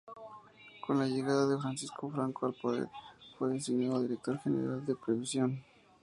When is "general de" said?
4.39-4.95